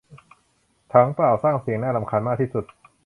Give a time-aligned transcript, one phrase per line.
[0.93, 2.65] ถังเปล่าสร้างเสียงน่ารำคาญมากที่สุด